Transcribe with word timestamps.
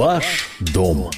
Ваш 0.00 0.48
дом. 0.60 1.10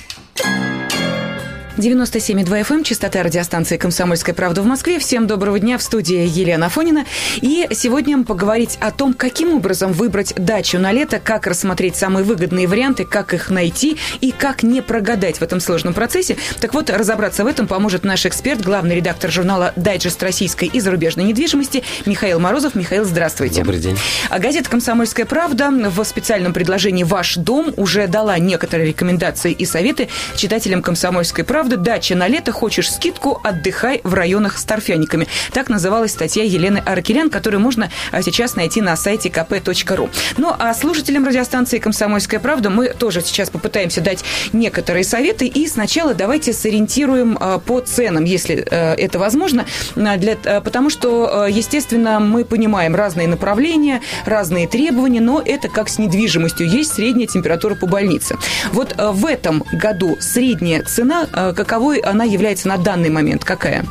97,2 1.79 2.45
FM, 2.45 2.75
эм, 2.75 2.85
частота 2.85 3.23
радиостанции 3.23 3.79
«Комсомольская 3.79 4.35
правда» 4.35 4.61
в 4.61 4.67
Москве. 4.67 4.99
Всем 4.99 5.27
доброго 5.27 5.59
дня, 5.59 5.79
в 5.79 5.83
студии 5.83 6.29
Елена 6.29 6.69
Фонина. 6.69 7.07
И 7.37 7.67
сегодня 7.73 8.23
поговорить 8.25 8.77
о 8.81 8.91
том, 8.91 9.15
каким 9.15 9.55
образом 9.55 9.93
выбрать 9.93 10.35
дачу 10.37 10.79
на 10.79 10.93
лето, 10.93 11.19
как 11.19 11.47
рассмотреть 11.47 11.97
самые 11.97 12.25
выгодные 12.25 12.69
варианты, 12.69 13.07
как 13.07 13.33
их 13.33 13.49
найти 13.49 13.97
и 14.21 14.33
как 14.33 14.63
не 14.63 14.83
прогадать 14.83 15.39
в 15.39 15.43
этом 15.43 15.61
сложном 15.61 15.95
процессе. 15.95 16.37
Так 16.61 16.75
вот, 16.75 16.91
разобраться 16.91 17.43
в 17.43 17.47
этом 17.47 17.67
поможет 17.67 18.05
наш 18.05 18.27
эксперт, 18.27 18.61
главный 18.61 18.97
редактор 18.97 19.31
журнала 19.31 19.73
«Дайджест 19.77 20.23
российской 20.23 20.67
и 20.67 20.79
зарубежной 20.79 21.25
недвижимости» 21.25 21.85
Михаил 22.05 22.39
Морозов. 22.39 22.75
Михаил, 22.75 23.07
здравствуйте. 23.07 23.61
Добрый 23.61 23.81
день. 23.81 23.97
А 24.29 24.39
газета 24.39 24.69
«Комсомольская 24.69 25.25
правда» 25.25 25.71
в 25.71 26.05
специальном 26.05 26.53
предложении 26.53 27.05
«Ваш 27.05 27.37
дом» 27.37 27.73
уже 27.79 28.09
дала 28.09 28.39
некоторые 28.39 28.89
рекомендации 28.89 29.53
и 29.53 29.65
советы 29.65 30.11
читателям 30.37 30.83
«Комсомольской 30.83 31.45
правды» 31.45 31.62
правда, 31.63 31.77
дача 31.77 32.17
на 32.17 32.27
лето, 32.27 32.51
хочешь 32.51 32.91
скидку, 32.91 33.41
отдыхай 33.45 34.01
в 34.03 34.15
районах 34.15 34.59
с 34.59 34.65
торфяниками. 34.65 35.29
Так 35.53 35.69
называлась 35.69 36.11
статья 36.11 36.43
Елены 36.43 36.79
Аракелян, 36.79 37.31
которую 37.31 37.61
можно 37.61 37.89
а, 38.11 38.21
сейчас 38.21 38.57
найти 38.57 38.81
на 38.81 38.97
сайте 38.97 39.29
kp.ru. 39.29 40.11
Ну, 40.39 40.53
а 40.59 40.75
слушателям 40.75 41.25
радиостанции 41.25 41.79
«Комсомольская 41.79 42.41
правда» 42.41 42.69
мы 42.69 42.89
тоже 42.89 43.21
сейчас 43.21 43.49
попытаемся 43.49 44.01
дать 44.01 44.25
некоторые 44.53 45.05
советы. 45.05 45.47
И 45.47 45.69
сначала 45.69 46.15
давайте 46.15 46.53
сориентируем 46.53 47.39
а, 47.39 47.61
по 47.61 47.79
ценам, 47.79 48.25
если 48.25 48.67
э, 48.69 48.95
это 48.97 49.21
возможно, 49.21 49.65
для, 49.95 50.35
потому 50.63 50.91
что, 50.91 51.47
естественно, 51.47 52.19
мы 52.19 52.45
понимаем 52.45 52.97
разные 52.97 53.29
направления, 53.29 54.01
разные 54.27 54.67
требования, 54.67 55.21
но 55.21 55.41
это 55.41 55.69
как 55.69 55.89
с 55.89 55.99
недвижимостью. 55.99 56.69
Есть 56.69 56.95
средняя 56.95 57.29
температура 57.29 57.77
по 57.77 57.87
больнице. 57.87 58.37
Вот 58.73 58.97
в 58.99 59.27
этом 59.27 59.63
году 59.73 60.17
средняя 60.19 60.83
цена 60.83 61.29
каковой 61.53 61.99
она 61.99 62.25
является 62.25 62.69
на 62.69 62.77
данный 62.77 63.11
момент? 63.11 63.45
Какая? 63.45 63.85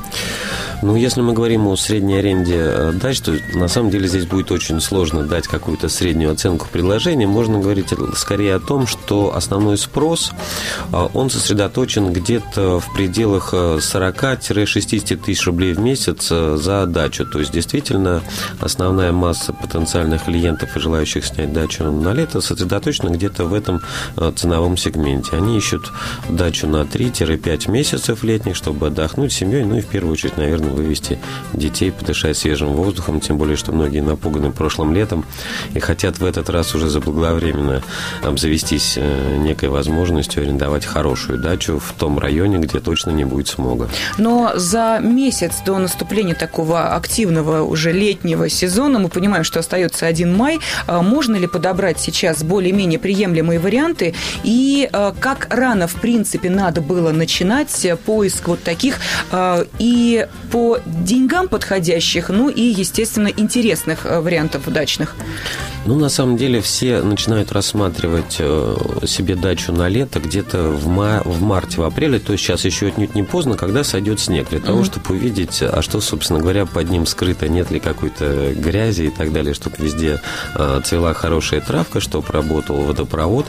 Ну, 0.81 0.95
если 0.95 1.21
мы 1.21 1.33
говорим 1.33 1.67
о 1.67 1.75
средней 1.75 2.15
аренде 2.15 2.57
э, 2.57 2.91
дач, 2.93 3.19
то 3.19 3.37
на 3.53 3.67
самом 3.67 3.91
деле 3.91 4.07
здесь 4.07 4.25
будет 4.25 4.51
очень 4.51 4.81
ссложно 4.81 5.23
дать 5.23 5.47
какую-то 5.47 5.89
среднюю 5.89 6.31
оценку 6.31 6.67
предложения. 6.71 7.27
Можно 7.27 7.59
говорить 7.59 7.93
скорее 8.15 8.55
о 8.55 8.59
том, 8.59 8.87
что 8.87 9.35
основной 9.35 9.77
спрос, 9.77 10.31
э, 10.91 11.07
он 11.13 11.29
сосредоточен 11.29 12.11
где-то 12.11 12.79
в 12.79 12.93
пределах 12.93 13.53
40-60 13.53 15.13
э, 15.13 15.17
тысяч 15.17 15.45
рублей 15.45 15.73
в 15.73 15.79
месяц 15.79 16.29
за 16.29 16.85
дачу. 16.87 17.25
То 17.27 17.39
есть, 17.39 17.51
действительно, 17.51 18.23
основная 18.59 19.11
масса 19.11 19.53
потенциальных 19.53 20.25
клиентов 20.25 20.75
и 20.75 20.79
желающих 20.79 21.25
снять 21.25 21.53
дачу 21.53 21.83
на 21.83 22.11
лето 22.13 22.41
сосредоточена 22.41 23.09
где-то 23.09 23.45
в 23.45 23.53
этом 23.53 23.81
ценовом 24.35 24.77
сегменте. 24.77 25.29
Они 25.33 25.57
ищут 25.57 25.91
дачу 26.27 26.67
на 26.67 26.81
3-5 26.81 27.69
месяцев 27.69 28.23
летних, 28.23 28.55
чтобы 28.55 28.87
отдохнуть 28.87 29.31
с 29.31 29.35
семьей, 29.35 29.63
ну 29.63 29.77
и 29.77 29.81
в 29.81 29.87
первую 29.87 30.13
очередь, 30.13 30.37
наверное, 30.37 30.70
вывести 30.73 31.19
детей, 31.53 31.91
подышать 31.91 32.37
свежим 32.37 32.69
воздухом, 32.69 33.19
тем 33.19 33.37
более, 33.37 33.55
что 33.55 33.71
многие 33.71 34.01
напуганы 34.01 34.51
прошлым 34.51 34.93
летом 34.93 35.25
и 35.73 35.79
хотят 35.79 36.19
в 36.19 36.25
этот 36.25 36.49
раз 36.49 36.75
уже 36.75 36.89
заблаговременно 36.89 37.81
обзавестись 38.23 38.95
э, 38.97 39.37
некой 39.37 39.69
возможностью 39.69 40.43
арендовать 40.43 40.85
хорошую 40.85 41.39
дачу 41.39 41.79
в 41.79 41.93
том 41.93 42.19
районе, 42.19 42.57
где 42.57 42.79
точно 42.79 43.11
не 43.11 43.25
будет 43.25 43.47
смога. 43.47 43.89
Но 44.17 44.53
за 44.55 44.99
месяц 45.01 45.53
до 45.65 45.77
наступления 45.77 46.35
такого 46.35 46.95
активного 46.95 47.63
уже 47.63 47.91
летнего 47.91 48.49
сезона, 48.49 48.99
мы 48.99 49.09
понимаем, 49.09 49.43
что 49.43 49.59
остается 49.59 50.05
один 50.05 50.35
май, 50.35 50.59
а 50.87 51.01
можно 51.01 51.35
ли 51.35 51.47
подобрать 51.47 51.99
сейчас 51.99 52.43
более-менее 52.43 52.99
приемлемые 52.99 53.59
варианты 53.59 54.13
и 54.43 54.89
э, 54.91 55.13
как 55.19 55.47
рано, 55.49 55.87
в 55.87 55.95
принципе, 55.95 56.49
надо 56.49 56.81
было 56.81 57.11
начинать 57.11 57.87
поиск 58.05 58.47
вот 58.47 58.63
таких 58.63 58.99
э, 59.31 59.65
и 59.79 60.27
по 60.51 60.60
по 60.61 60.77
деньгам 60.85 61.47
подходящих, 61.47 62.29
ну 62.29 62.47
и, 62.47 62.61
естественно, 62.61 63.29
интересных 63.35 64.05
э, 64.05 64.19
вариантов 64.19 64.67
удачных? 64.67 65.15
Ну, 65.87 65.97
на 65.97 66.09
самом 66.09 66.37
деле, 66.37 66.61
все 66.61 67.01
начинают 67.01 67.51
рассматривать 67.51 68.35
э, 68.37 68.75
себе 69.07 69.35
дачу 69.35 69.71
на 69.71 69.89
лето 69.89 70.19
где-то 70.19 70.69
в, 70.69 70.87
ма- 70.87 71.23
в 71.25 71.41
марте, 71.41 71.81
в 71.81 71.83
апреле, 71.83 72.19
то 72.19 72.33
есть 72.33 72.43
сейчас 72.43 72.63
еще 72.63 72.89
отнюдь 72.89 73.15
не 73.15 73.23
поздно, 73.23 73.57
когда 73.57 73.83
сойдет 73.83 74.19
снег, 74.19 74.49
для 74.49 74.59
того, 74.59 74.81
mm-hmm. 74.81 74.85
чтобы 74.85 75.15
увидеть, 75.15 75.63
а 75.63 75.81
что, 75.81 75.99
собственно 75.99 76.39
говоря, 76.39 76.67
под 76.67 76.91
ним 76.91 77.07
скрыто, 77.07 77.47
нет 77.47 77.71
ли 77.71 77.79
какой-то 77.79 78.53
грязи 78.53 79.03
и 79.05 79.09
так 79.09 79.33
далее, 79.33 79.55
чтобы 79.55 79.77
везде 79.79 80.21
э, 80.53 80.81
цвела 80.85 81.15
хорошая 81.15 81.61
травка, 81.61 81.99
чтобы 82.01 82.27
работал 82.31 82.75
водопровод, 82.75 83.47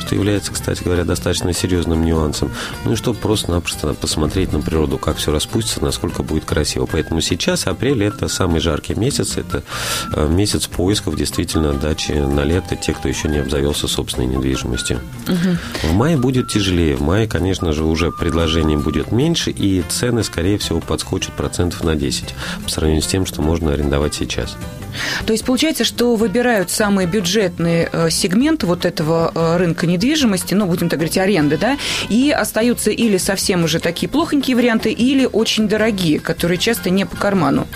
что 0.00 0.16
является, 0.16 0.50
кстати 0.50 0.82
говоря, 0.82 1.04
достаточно 1.04 1.52
серьезным 1.52 2.04
нюансом. 2.04 2.50
Ну 2.84 2.94
и 2.94 2.96
чтобы 2.96 3.16
просто-напросто 3.18 3.94
посмотреть 3.94 4.52
на 4.52 4.60
природу, 4.60 4.98
как 4.98 5.18
все 5.18 5.30
распустится, 5.30 5.84
насколько 5.84 6.24
будет 6.24 6.47
красиво. 6.48 6.88
Поэтому 6.90 7.20
сейчас 7.20 7.66
апрель– 7.66 8.02
это 8.04 8.28
самый 8.28 8.60
жаркий 8.60 8.94
месяц, 8.94 9.36
это 9.36 9.62
э, 10.14 10.26
месяц 10.28 10.66
поисков 10.66 11.16
действительно 11.16 11.72
на 11.72 11.78
даче 11.78 12.26
на 12.26 12.44
лето 12.44 12.74
те, 12.74 12.92
кто 12.94 13.08
еще 13.08 13.28
не 13.28 13.38
обзавелся 13.38 13.86
собственной 13.86 14.26
недвижимостью. 14.26 15.00
Угу. 15.28 15.88
В 15.88 15.92
мае 15.94 16.16
будет 16.16 16.48
тяжелее. 16.48 16.96
В 16.96 17.02
мае, 17.02 17.28
конечно 17.28 17.72
же, 17.72 17.84
уже 17.84 18.10
предложений 18.10 18.78
будет 18.78 19.12
меньше, 19.12 19.50
и 19.50 19.82
цены, 19.88 20.24
скорее 20.24 20.58
всего, 20.58 20.80
подскочат 20.80 21.34
процентов 21.34 21.84
на 21.84 21.94
10 21.94 22.34
по 22.64 22.70
сравнению 22.70 23.02
с 23.02 23.06
тем, 23.06 23.26
что 23.26 23.42
можно 23.42 23.72
арендовать 23.72 24.14
сейчас. 24.14 24.56
То 25.26 25.32
есть 25.32 25.44
получается, 25.44 25.84
что 25.84 26.16
выбирают 26.16 26.70
самый 26.70 27.06
бюджетный 27.06 27.88
э, 27.90 28.10
сегмент 28.10 28.64
вот 28.64 28.84
этого 28.84 29.32
э, 29.34 29.56
рынка 29.56 29.86
недвижимости, 29.86 30.54
ну, 30.54 30.66
будем 30.66 30.88
так 30.88 30.98
говорить, 30.98 31.18
аренды, 31.18 31.56
да, 31.58 31.78
и 32.08 32.30
остаются 32.30 32.90
или 32.90 33.16
совсем 33.18 33.64
уже 33.64 33.80
такие 33.80 34.08
плохонькие 34.08 34.56
варианты, 34.56 34.90
или 34.90 35.28
очень 35.30 35.68
дорогие, 35.68 36.20
которые 36.20 36.37
часто 36.58 36.90
не 36.90 37.06
по 37.06 37.16
карману. 37.16 37.66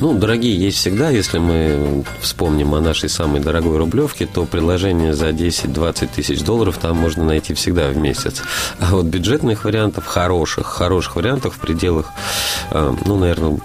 Ну, 0.00 0.14
дорогие 0.14 0.56
есть 0.56 0.78
всегда. 0.78 1.10
Если 1.10 1.38
мы 1.38 2.04
вспомним 2.20 2.74
о 2.74 2.80
нашей 2.80 3.08
самой 3.08 3.40
дорогой 3.40 3.78
рублевке, 3.78 4.26
то 4.26 4.44
предложение 4.44 5.14
за 5.14 5.30
10-20 5.30 6.08
тысяч 6.14 6.42
долларов 6.42 6.78
там 6.78 6.96
можно 6.96 7.24
найти 7.24 7.54
всегда 7.54 7.88
в 7.88 7.96
месяц. 7.96 8.42
А 8.80 8.96
вот 8.96 9.06
бюджетных 9.06 9.64
вариантов, 9.64 10.06
хороших, 10.06 10.66
хороших 10.66 11.16
вариантов 11.16 11.54
в 11.54 11.58
пределах, 11.60 12.12
э, 12.72 12.94
ну, 13.06 13.16
наверное, 13.16 13.58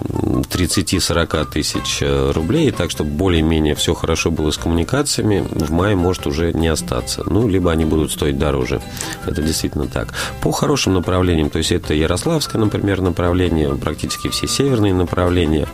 30-40 0.52 1.50
тысяч 1.50 2.02
рублей, 2.34 2.70
так 2.70 2.90
что 2.90 3.00
чтобы 3.00 3.12
более-менее 3.12 3.74
все 3.74 3.94
хорошо 3.94 4.30
было 4.30 4.50
с 4.50 4.58
коммуникациями, 4.58 5.42
в 5.50 5.72
мае 5.72 5.96
может 5.96 6.26
уже 6.26 6.52
не 6.52 6.68
остаться. 6.68 7.22
Ну, 7.24 7.48
либо 7.48 7.72
они 7.72 7.86
будут 7.86 8.12
стоить 8.12 8.36
дороже. 8.36 8.82
Это 9.24 9.40
действительно 9.40 9.86
так. 9.86 10.12
По 10.42 10.52
хорошим 10.52 10.92
направлениям, 10.92 11.48
то 11.48 11.56
есть 11.56 11.72
это 11.72 11.94
Ярославское, 11.94 12.60
например, 12.60 13.00
направление, 13.00 13.74
практически 13.76 14.28
все 14.30 14.46
северные 14.46 14.94
направления, 14.94 15.66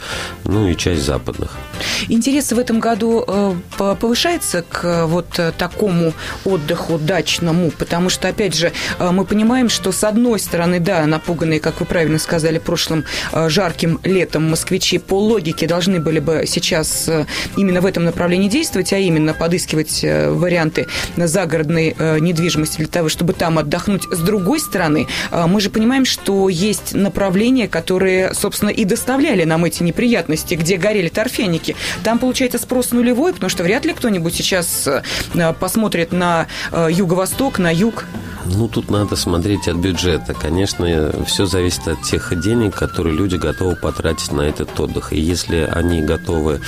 ну 0.44 0.68
и 0.68 0.76
часть 0.76 1.02
западных. 1.02 1.52
Интерес 2.08 2.52
в 2.52 2.58
этом 2.58 2.80
году 2.80 3.24
э, 3.26 3.54
повышается 3.78 4.62
к 4.62 5.06
вот 5.06 5.28
такому 5.58 6.12
отдыху 6.44 6.98
дачному, 6.98 7.70
потому 7.70 8.08
что, 8.08 8.28
опять 8.28 8.54
же, 8.54 8.72
э, 8.98 9.10
мы 9.10 9.24
понимаем, 9.24 9.68
что 9.68 9.92
с 9.92 10.04
одной 10.04 10.38
стороны, 10.38 10.80
да, 10.80 11.06
напуганные, 11.06 11.60
как 11.60 11.80
вы 11.80 11.86
правильно 11.86 12.18
сказали, 12.18 12.58
прошлым 12.58 13.04
э, 13.32 13.48
жарким 13.48 14.00
летом 14.04 14.50
москвичи 14.50 14.98
по 14.98 15.18
логике 15.20 15.66
должны 15.66 16.00
были 16.00 16.20
бы 16.20 16.44
сейчас 16.46 17.08
именно 17.56 17.80
в 17.80 17.86
этом 17.86 18.04
направлении 18.04 18.48
действовать, 18.48 18.92
а 18.92 18.98
именно 18.98 19.34
подыскивать 19.34 20.02
э, 20.02 20.30
варианты 20.30 20.86
загородной 21.16 21.94
э, 21.96 22.18
недвижимости 22.18 22.78
для 22.78 22.86
того, 22.86 23.08
чтобы 23.08 23.32
там 23.32 23.58
отдохнуть. 23.58 24.04
С 24.10 24.18
другой 24.20 24.60
стороны, 24.60 25.06
э, 25.30 25.46
мы 25.46 25.60
же 25.60 25.70
понимаем, 25.70 26.04
что 26.04 26.48
есть 26.48 26.94
направления, 26.94 27.68
которые, 27.68 28.32
собственно, 28.34 28.45
и 28.46 28.84
доставляли 28.84 29.44
нам 29.44 29.64
эти 29.64 29.82
неприятности, 29.82 30.54
где 30.54 30.76
горели 30.76 31.08
торфяники. 31.08 31.76
Там, 32.04 32.18
получается, 32.18 32.58
спрос 32.58 32.92
нулевой, 32.92 33.32
потому 33.32 33.50
что 33.50 33.62
вряд 33.62 33.84
ли 33.84 33.92
кто-нибудь 33.92 34.34
сейчас 34.34 34.88
посмотрит 35.60 36.12
на 36.12 36.46
юго-восток, 36.88 37.58
на 37.58 37.72
юг. 37.72 38.06
Ну, 38.54 38.68
тут 38.68 38.90
надо 38.90 39.16
смотреть 39.16 39.68
от 39.68 39.76
бюджета. 39.76 40.34
Конечно, 40.34 41.12
все 41.26 41.46
зависит 41.46 41.86
от 41.88 42.02
тех 42.02 42.38
денег, 42.40 42.74
которые 42.74 43.16
люди 43.16 43.36
готовы 43.36 43.76
потратить 43.76 44.32
на 44.32 44.42
этот 44.42 44.78
отдых. 44.78 45.12
И 45.12 45.20
если 45.20 45.68
они 45.72 46.02
готовы 46.02 46.60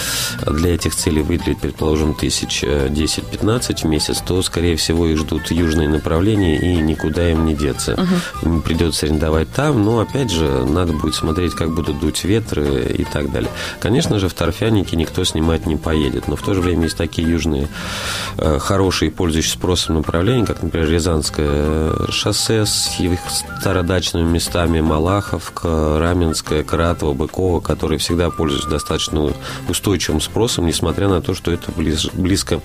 для 0.47 0.75
этих 0.75 0.95
целей 0.95 1.23
выделить, 1.23 1.61
предположим, 1.61 2.15
тысяч 2.15 2.63
10-15 2.63 3.83
в 3.83 3.85
месяц, 3.85 4.23
то, 4.27 4.43
скорее 4.43 4.77
всего, 4.77 5.07
их 5.07 5.19
ждут 5.19 5.51
южные 5.51 5.89
направления, 5.89 6.59
и 6.59 6.77
никуда 6.81 7.31
им 7.31 7.47
не 7.47 7.55
деться. 7.55 7.95
Угу. 7.95 8.49
Им 8.49 8.63
придется 8.63 9.07
арендовать 9.07 9.51
там, 9.53 9.85
но, 9.85 10.01
опять 10.01 10.31
же, 10.31 10.65
надо 10.65 10.93
будет 10.93 11.15
смотреть, 11.15 11.55
как 11.55 11.75
будут 11.75 12.01
дуть 12.01 12.25
ветры 12.25 12.95
и 12.97 13.05
так 13.05 13.31
далее. 13.31 13.51
Конечно 13.81 14.19
же, 14.19 14.29
в 14.29 14.35
торфянике 14.35 14.97
никто 14.97 15.25
снимать 15.25 15.67
не 15.67 15.77
поедет, 15.77 16.29
но 16.29 16.37
в 16.37 16.43
то 16.43 16.55
же 16.55 16.61
время 16.61 16.85
есть 16.85 16.97
такие 16.97 17.29
южные, 17.29 17.69
э, 18.37 18.59
хорошие, 18.59 19.11
пользующиеся 19.11 19.57
спросом 19.57 19.97
направления, 19.97 20.47
как, 20.47 20.63
например, 20.63 20.89
Рязанская 20.91 21.68
шоссе 22.11 22.67
с 22.67 23.00
их 23.00 23.20
стародачными 23.61 24.29
местами 24.29 24.81
Малаховка, 24.81 25.99
Раменское, 25.99 26.62
Каратово, 26.62 27.15
Быково, 27.15 27.61
которые 27.61 27.99
всегда 27.99 28.31
пользуются 28.31 28.69
достаточно 28.69 29.32
устойчивым 29.69 30.20
спросом, 30.20 30.67
несмотря 30.67 31.09
на 31.09 31.20
то, 31.20 31.35
что 31.35 31.50
это 31.50 31.73
близ, 31.73 32.06
близко 32.12 32.61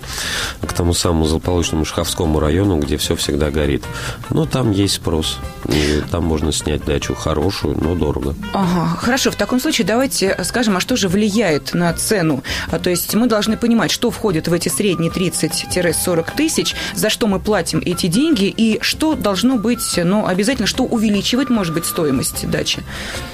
к 0.62 0.74
тому 0.74 0.94
самому 0.94 1.26
злополучному 1.26 1.86
Шховскому 1.86 2.40
району, 2.40 2.78
где 2.78 2.98
все 2.98 3.16
всегда 3.16 3.50
горит. 3.50 3.84
Но 4.30 4.46
там 4.46 4.72
есть 4.72 4.96
спрос. 4.96 5.40
И 5.68 6.04
там 6.12 6.26
можно 6.26 6.52
снять 6.52 6.86
дачу 6.86 7.16
хорошую, 7.16 7.78
но 7.82 7.96
дорого. 7.96 8.36
Ага, 8.54 8.96
хорошо. 8.98 9.32
В 9.32 9.36
таком 9.36 9.60
случае 9.60 9.88
давайте 9.88 10.38
скажем, 10.44 10.78
а 10.78 10.80
что 10.80 10.96
же 10.96 11.08
влияет 11.08 11.74
на 11.74 11.94
цену? 11.94 12.44
А, 12.72 12.80
то 12.80 12.90
есть 12.90 13.14
мы 13.16 13.28
должны 13.28 13.58
понимать, 13.58 13.92
что 13.92 14.12
входит 14.12 14.48
в 14.48 14.54
эти 14.54 14.70
средние 14.70 15.12
30-40 15.12 16.36
тысяч, 16.36 16.76
за 16.94 17.10
что 17.10 17.28
мы 17.28 17.40
платим 17.40 17.82
эти 17.84 18.08
деньги 18.08 18.46
и 18.46 18.80
что 18.82 18.93
должно 19.16 19.58
быть, 19.58 20.00
ну, 20.04 20.26
обязательно, 20.26 20.68
что 20.68 20.84
увеличивать, 20.84 21.50
может 21.50 21.74
быть, 21.74 21.86
стоимость 21.86 22.50
дачи? 22.50 22.84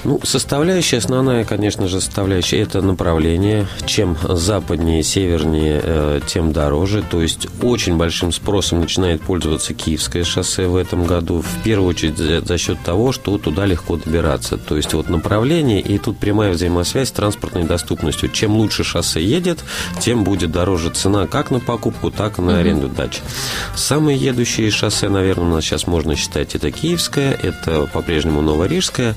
Ну, 0.04 0.20
составляющая 0.22 0.98
основная, 0.98 1.44
конечно 1.44 1.88
же, 1.88 2.00
составляющая– 2.00 2.60
это 2.62 2.82
направление. 2.82 3.66
Чем 3.86 4.16
западнее, 4.22 5.02
севернее, 5.02 5.80
э, 5.82 6.20
тем 6.26 6.52
дороже. 6.52 7.02
То 7.02 7.22
есть 7.22 7.48
очень 7.62 7.96
большим 7.96 8.32
спросом 8.32 8.80
начинает 8.80 9.22
пользоваться 9.22 9.74
Киевское 9.74 10.24
шоссе 10.24 10.66
в 10.66 10.76
этом 10.76 11.04
году. 11.04 11.42
В 11.42 11.62
первую 11.62 11.90
очередь 11.90 12.18
за, 12.18 12.40
за 12.40 12.58
счет 12.58 12.78
того, 12.84 13.12
что 13.12 13.38
туда 13.38 13.66
легко 13.66 13.96
добираться. 13.96 14.56
То 14.56 14.76
есть 14.76 14.94
вот 14.94 15.08
направление, 15.08 15.80
и 15.80 15.98
тут 15.98 16.18
прямая 16.18 16.52
взаимосвязь 16.52 17.08
с 17.08 17.12
транспортной 17.12 17.64
доступностью. 17.64 18.28
Чем 18.30 18.56
лучше 18.56 18.84
шоссе 18.84 19.22
едет, 19.22 19.64
тем 20.00 20.24
будет 20.24 20.52
дороже 20.52 20.90
цена 20.90 21.26
как 21.26 21.50
на 21.50 21.60
покупку, 21.60 22.10
так 22.10 22.38
и 22.38 22.42
на 22.42 22.58
аренду 22.58 22.88
дачи. 22.88 23.20
Самые 23.74 24.16
едущие 24.16 24.70
шоссе, 24.70 25.08
наверное, 25.08 25.46
нас 25.50 25.64
сейчас 25.64 25.86
можно 25.86 26.16
считать 26.16 26.54
это 26.54 26.70
Киевское, 26.70 27.32
это 27.32 27.86
по-прежнему 27.86 28.40
Новорижское, 28.40 29.14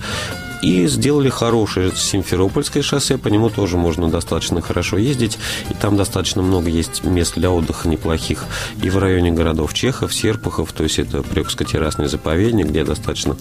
и 0.63 0.87
сделали 0.87 1.27
хорошее 1.27 1.91
Симферопольское 1.93 2.81
шоссе, 2.81 3.17
по 3.17 3.27
нему 3.27 3.49
тоже 3.49 3.75
можно 3.75 4.09
достаточно 4.09 4.61
хорошо 4.61 4.97
ездить, 4.97 5.37
и 5.69 5.73
там 5.73 5.97
достаточно 5.97 6.41
много 6.41 6.69
есть 6.69 7.03
мест 7.03 7.35
для 7.35 7.51
отдыха 7.51 7.89
неплохих 7.89 8.45
и 8.81 8.89
в 8.89 8.97
районе 8.97 9.31
городов 9.31 9.73
Чехов, 9.73 10.13
Серпухов, 10.13 10.71
то 10.71 10.83
есть 10.83 10.99
это 10.99 11.21
Прёкско-террасный 11.21 12.07
заповедник, 12.07 12.67
где 12.67 12.85
достаточно 12.85 13.35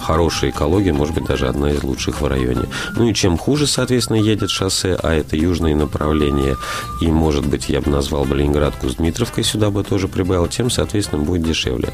хорошая 0.00 0.50
экология, 0.50 0.94
может 0.94 1.14
быть, 1.14 1.26
даже 1.26 1.46
одна 1.46 1.72
из 1.72 1.82
лучших 1.82 2.22
в 2.22 2.26
районе. 2.26 2.62
Ну 2.96 3.06
и 3.06 3.12
чем 3.12 3.36
хуже, 3.36 3.66
соответственно, 3.66 4.16
едет 4.16 4.48
шоссе, 4.48 4.98
а 5.02 5.12
это 5.12 5.36
южные 5.36 5.76
направления, 5.76 6.56
и, 7.02 7.06
может 7.08 7.46
быть, 7.46 7.68
я 7.68 7.82
бы 7.82 7.90
назвал 7.90 8.24
бы 8.24 8.34
Ленинградку 8.34 8.88
с 8.88 8.94
Дмитровкой, 8.94 9.44
сюда 9.44 9.70
бы 9.70 9.84
тоже 9.84 10.08
прибавил, 10.08 10.46
тем, 10.46 10.70
соответственно, 10.70 11.22
будет 11.22 11.42
дешевле. 11.42 11.92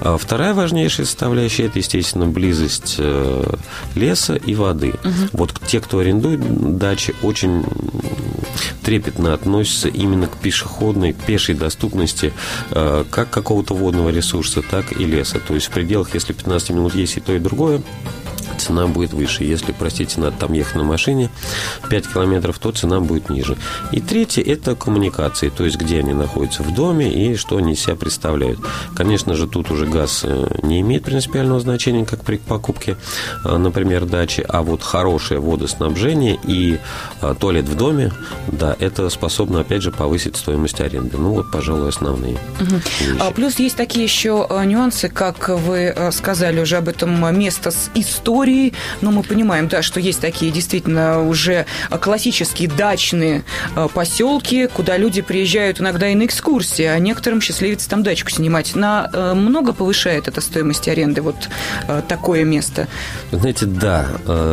А 0.00 0.18
вторая 0.18 0.52
важнейшая 0.52 1.06
составляющая– 1.06 1.64
это, 1.66 1.78
естественно, 1.78 2.26
близость 2.26 2.96
э, 2.98 3.54
леса 4.02 4.34
и 4.34 4.54
воды. 4.54 4.94
Угу. 5.04 5.28
Вот 5.32 5.54
те, 5.66 5.80
кто 5.80 5.98
арендует 6.00 6.78
дачи, 6.78 7.14
очень 7.22 7.64
трепетно 8.82 9.32
относятся 9.32 9.88
именно 9.88 10.26
к 10.26 10.36
пешеходной, 10.36 11.12
к 11.12 11.18
пешей 11.18 11.54
доступности 11.54 12.32
э, 12.70 13.04
как 13.10 13.30
какого-то 13.30 13.74
водного 13.74 14.10
ресурса, 14.10 14.62
так 14.62 14.98
и 14.98 15.04
леса. 15.04 15.38
То 15.38 15.54
есть 15.54 15.66
в 15.66 15.70
пределах, 15.70 16.14
если 16.14 16.32
15 16.32 16.70
минут 16.70 16.94
есть 16.94 17.16
и 17.16 17.20
то, 17.20 17.32
и 17.32 17.38
другое, 17.38 17.82
цена 18.58 18.86
будет 18.86 19.12
выше. 19.12 19.44
Если, 19.44 19.72
простите, 19.72 20.20
надо 20.20 20.36
там 20.38 20.52
ехать 20.52 20.76
на 20.76 20.84
машине 20.84 21.30
5 21.88 22.12
километров, 22.12 22.58
то 22.58 22.72
цена 22.72 23.00
будет 23.00 23.30
ниже. 23.30 23.56
И 23.92 24.00
третье– 24.00 24.42
это 24.46 24.74
коммуникации, 24.74 25.48
то 25.48 25.64
есть 25.64 25.76
где 25.76 25.98
они 25.98 26.12
находятся 26.12 26.62
в 26.62 26.74
доме 26.74 27.12
и 27.12 27.36
что 27.36 27.56
они 27.56 27.72
из 27.72 27.80
себя 27.80 27.96
представляют. 27.96 28.58
Конечно 28.96 29.34
же, 29.34 29.46
тут 29.46 29.70
уже 29.70 29.86
газ 29.86 30.22
э, 30.24 30.46
не 30.62 30.80
имеет 30.80 31.04
принципиального 31.04 31.60
значения, 31.60 32.04
как 32.04 32.24
при 32.24 32.36
покупке, 32.36 32.96
э, 33.44 33.56
например, 33.56 34.04
дачи, 34.04 34.44
а 34.48 34.62
вот 34.62 34.82
хорошее 34.82 35.40
водоснабжение 35.40 36.38
и 36.44 36.78
э, 37.20 37.34
туалет 37.38 37.66
в 37.68 37.76
доме, 37.76 38.12
да, 38.48 38.76
это 38.78 39.08
способно, 39.10 39.60
опять 39.60 39.82
же, 39.82 39.90
повысить 39.90 40.36
стоимость 40.36 40.80
аренды. 40.80 41.18
Ну, 41.18 41.34
вот, 41.34 41.50
пожалуй, 41.50 41.88
основные 41.88 42.38
угу. 42.60 43.32
Плюс 43.34 43.58
есть 43.58 43.76
такие 43.76 44.04
еще 44.04 44.46
нюансы, 44.64 45.08
как 45.08 45.48
вы 45.48 45.94
сказали 46.12 46.60
уже 46.60 46.76
об 46.76 46.88
этом, 46.88 47.22
место 47.36 47.70
с 47.70 47.90
историей, 47.94 48.41
истории, 48.42 48.72
но 49.00 49.10
мы 49.10 49.22
понимаем, 49.22 49.68
да, 49.68 49.82
что 49.82 50.00
есть 50.00 50.20
такие 50.20 50.50
действительно 50.50 51.22
уже 51.22 51.66
классические 52.00 52.68
дачные 52.68 53.44
э, 53.76 53.88
поселки, 53.92 54.66
куда 54.66 54.96
люди 54.96 55.22
приезжают 55.22 55.80
иногда 55.80 56.08
и 56.08 56.14
на 56.14 56.26
экскурсии, 56.26 56.84
а 56.84 56.98
некоторым 56.98 57.40
счастливится 57.40 57.88
там 57.88 58.02
дачку 58.02 58.30
снимать. 58.30 58.74
На 58.74 59.08
э, 59.12 59.34
много 59.34 59.72
повышает 59.72 60.28
это 60.28 60.40
стоимость 60.40 60.88
аренды 60.88 61.22
вот 61.22 61.36
э, 61.86 62.02
такое 62.08 62.44
место? 62.44 62.88
Знаете, 63.30 63.66
да, 63.66 64.06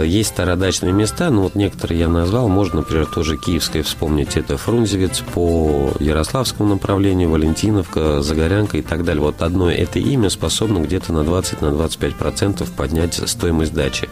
есть 0.04 0.30
стародачные 0.30 0.94
места, 0.94 1.30
но 1.30 1.44
вот 1.44 1.56
некоторые 1.56 2.00
я 2.00 2.08
назвал, 2.08 2.48
можно, 2.48 2.78
например, 2.78 3.08
тоже 3.08 3.38
Киевское 3.38 3.84
вспомнить, 3.84 4.38
это 4.38 4.58
Фрунзевец 4.58 5.22
по 5.34 5.94
Ярославскому 6.00 6.70
направлению, 6.70 7.30
Валентиновка, 7.30 8.22
Загорянка 8.22 8.78
и 8.78 8.82
так 8.82 9.04
далее. 9.04 9.22
Вот 9.22 9.42
одно 9.42 9.72
это 9.72 10.00
имя 10.00 10.30
способно 10.30 10.80
где-то 10.80 11.12
на 11.12 11.20
20-25% 11.20 12.60
на 12.60 12.66
поднять 12.76 13.16
стоимость 13.30 13.74
дачи 13.80 13.90
задачи. 13.90 14.10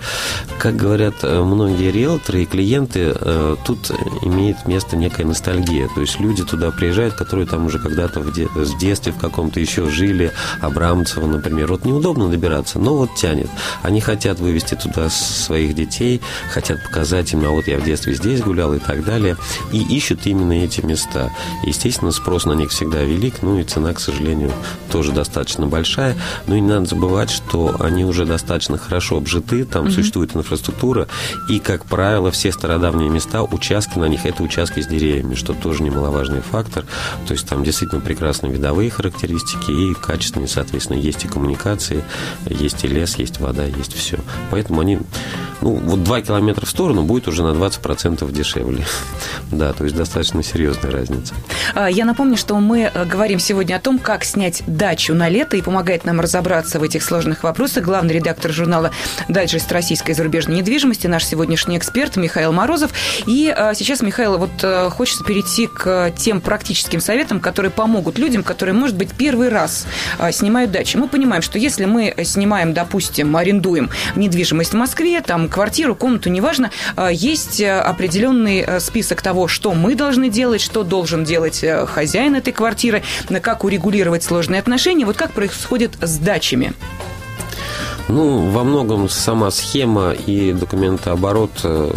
Как 0.59 0.75
говорят 0.75 1.15
э, 1.23 1.41
многие 1.41 1.91
риэлторы 1.91 2.43
и 2.43 2.45
клиенты, 2.45 3.13
э, 3.15 3.55
тут 3.65 3.91
имеет 4.23 4.65
место 4.65 4.95
некая 4.97 5.25
ностальгия. 5.25 5.89
То 5.93 6.01
есть 6.01 6.19
люди 6.19 6.43
туда 6.43 6.71
приезжают, 6.71 7.13
которые 7.13 7.45
там 7.45 7.65
уже 7.65 7.79
когда-то 7.79 8.19
в, 8.21 8.33
де- 8.33 8.47
в 8.47 8.77
детстве 8.77 9.11
в 9.11 9.17
каком-то 9.17 9.59
еще 9.59 9.89
жили, 9.89 10.31
Абрамцево, 10.61 11.27
например. 11.27 11.67
Вот 11.67 11.85
неудобно 11.85 12.29
добираться, 12.29 12.79
но 12.79 12.95
вот 12.95 13.15
тянет. 13.15 13.49
Они 13.83 14.01
хотят 14.01 14.39
вывести 14.39 14.75
туда 14.75 15.09
своих 15.09 15.75
детей, 15.75 16.21
хотят 16.51 16.83
показать 16.83 17.33
им, 17.33 17.45
а 17.45 17.49
вот 17.49 17.67
я 17.67 17.77
в 17.77 17.83
детстве 17.83 18.13
здесь 18.13 18.41
гулял 18.41 18.73
и 18.73 18.79
так 18.79 19.05
далее. 19.05 19.37
И 19.71 19.79
ищут 19.95 20.25
именно 20.25 20.53
эти 20.53 20.81
места. 20.81 21.31
Естественно, 21.63 22.11
спрос 22.11 22.45
на 22.45 22.53
них 22.53 22.71
всегда 22.71 23.03
велик, 23.03 23.35
ну 23.41 23.59
и 23.59 23.63
цена, 23.63 23.93
к 23.93 23.99
сожалению, 23.99 24.51
тоже 24.91 25.11
достаточно 25.11 25.67
большая. 25.67 26.15
Но 26.47 26.55
и 26.55 26.61
не 26.61 26.69
надо 26.69 26.85
забывать, 26.85 27.29
что 27.29 27.75
они 27.79 28.05
уже 28.05 28.25
достаточно 28.25 28.77
хорошо 28.77 29.17
обжиты, 29.17 29.56
там 29.63 29.85
угу. 29.85 29.91
существует 29.91 30.35
инфраструктура, 30.35 31.07
и, 31.49 31.59
как 31.59 31.85
правило, 31.85 32.31
все 32.31 32.51
стародавние 32.51 33.09
места, 33.09 33.43
участки 33.43 33.97
на 33.97 34.05
них, 34.05 34.25
это 34.25 34.43
участки 34.43 34.81
с 34.81 34.87
деревьями, 34.87 35.35
что 35.35 35.53
тоже 35.53 35.83
немаловажный 35.83 36.41
фактор. 36.41 36.85
То 37.27 37.33
есть 37.33 37.47
там 37.47 37.63
действительно 37.63 38.01
прекрасные 38.01 38.51
видовые 38.51 38.89
характеристики 38.89 39.71
и 39.71 39.93
качественные, 39.93 40.47
соответственно, 40.47 40.97
есть 40.97 41.25
и 41.25 41.27
коммуникации, 41.27 42.03
есть 42.45 42.83
и 42.83 42.87
лес, 42.87 43.17
есть 43.17 43.39
вода, 43.39 43.65
есть 43.65 43.93
все. 43.93 44.19
Поэтому 44.51 44.81
они, 44.81 44.99
ну, 45.61 45.75
вот 45.75 46.03
2 46.03 46.21
километра 46.21 46.65
в 46.65 46.69
сторону 46.69 47.03
будет 47.03 47.27
уже 47.27 47.43
на 47.43 47.55
20% 47.55 48.31
дешевле. 48.31 48.85
Да, 49.51 49.71
то 49.71 49.85
есть 49.85 49.95
достаточно 49.95 50.43
серьезная 50.43 50.91
разница. 50.91 51.33
А, 51.73 51.89
я 51.89 52.05
напомню, 52.05 52.35
что 52.35 52.59
мы 52.59 52.91
э, 52.93 53.05
говорим 53.05 53.39
сегодня 53.39 53.75
о 53.75 53.79
том, 53.79 53.97
как 53.97 54.25
снять 54.25 54.61
дачу 54.67 55.13
на 55.13 55.29
лето, 55.29 55.55
и 55.55 55.61
помогает 55.61 56.03
нам 56.05 56.19
разобраться 56.19 56.79
в 56.79 56.83
этих 56.83 57.03
сложных 57.03 57.43
вопросах 57.43 57.83
главный 57.83 58.13
редактор 58.13 58.51
журнала 58.51 58.91
«Дайджест 59.47 59.71
российской 59.71 60.11
и 60.11 60.13
зарубежной 60.13 60.57
недвижимости, 60.57 61.07
наш 61.07 61.23
сегодняшний 61.23 61.77
эксперт 61.77 62.17
Михаил 62.17 62.51
Морозов. 62.51 62.91
И 63.27 63.47
а, 63.47 63.73
сейчас, 63.73 64.01
Михаил, 64.01 64.37
вот 64.37 64.51
а, 64.61 64.89
хочется 64.89 65.23
перейти 65.23 65.67
к 65.67 66.11
тем 66.17 66.41
практическим 66.41 66.99
советам, 66.99 67.39
которые 67.39 67.71
помогут 67.71 68.17
людям, 68.19 68.43
которые, 68.43 68.75
может 68.75 68.97
быть, 68.97 69.13
первый 69.13 69.47
раз 69.47 69.87
а, 70.19 70.33
снимают 70.33 70.71
дачи. 70.71 70.97
Мы 70.97 71.07
понимаем, 71.07 71.41
что 71.41 71.57
если 71.57 71.85
мы 71.85 72.13
снимаем, 72.25 72.73
допустим, 72.73 73.37
арендуем 73.37 73.89
недвижимость 74.17 74.73
в 74.73 74.75
Москве, 74.75 75.21
там 75.21 75.47
квартиру, 75.47 75.95
комнату, 75.95 76.29
неважно, 76.29 76.69
есть 77.09 77.61
определенный 77.61 78.81
список 78.81 79.21
того, 79.21 79.47
что 79.47 79.73
мы 79.73 79.95
должны 79.95 80.29
делать, 80.29 80.59
что 80.59 80.83
должен 80.83 81.23
делать 81.23 81.63
хозяин 81.87 82.35
этой 82.35 82.51
квартиры, 82.51 83.01
как 83.41 83.63
урегулировать 83.63 84.23
сложные 84.23 84.59
отношения. 84.59 85.05
Вот 85.05 85.15
как 85.15 85.31
происходит 85.31 85.93
с 86.01 86.17
дачами? 86.17 86.73
Ну, 88.09 88.49
во 88.51 88.63
многом 88.63 89.09
сама 89.09 89.51
схема 89.51 90.11
и 90.11 90.53
документооборот 90.53 91.51
э, 91.63 91.91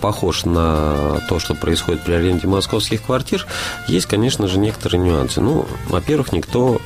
похож 0.00 0.44
на 0.44 1.20
то, 1.28 1.38
что 1.38 1.54
происходит 1.54 2.02
при 2.02 2.14
аренде 2.14 2.46
московских 2.46 3.02
квартир. 3.02 3.46
Есть, 3.86 4.06
конечно 4.06 4.48
же, 4.48 4.58
некоторые 4.58 5.00
нюансы. 5.00 5.40
Ну, 5.40 5.66
во-первых, 5.88 6.32
никто 6.32 6.80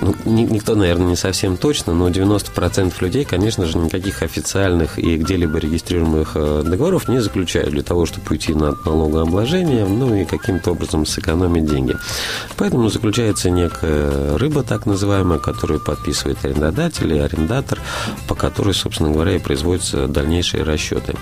ну, 0.00 0.14
никто, 0.24 0.74
наверное, 0.74 1.08
не 1.08 1.16
совсем 1.16 1.56
точно, 1.56 1.92
но 1.92 2.08
90% 2.08 2.94
людей, 3.00 3.24
конечно 3.24 3.66
же, 3.66 3.78
никаких 3.78 4.22
официальных 4.22 4.98
и 4.98 5.16
где-либо 5.16 5.58
регистрируемых 5.58 6.32
э, 6.34 6.62
договоров 6.64 7.08
не 7.08 7.20
заключают 7.20 7.70
для 7.70 7.82
того, 7.82 8.06
чтобы 8.06 8.26
уйти 8.30 8.54
на 8.54 8.76
налогообложение, 8.84 9.84
ну 9.86 10.14
и 10.14 10.24
каким-то 10.24 10.72
образом 10.72 11.04
сэкономить 11.04 11.66
деньги. 11.66 11.96
Поэтому 12.56 12.88
заключается 12.90 13.50
некая 13.50 14.36
рыба, 14.38 14.62
так 14.62 14.86
называемая, 14.86 15.38
которую 15.38 15.80
подписывает 15.80 16.44
арендодатель 16.44 17.12
и 17.12 17.18
арендатор, 17.18 17.80
по 18.28 18.34
которой, 18.34 18.74
собственно 18.74 19.10
говоря, 19.10 19.34
и 19.36 19.38
производятся 19.38 20.06
дальнейшие 20.06 20.62
расчеты. 20.62 21.14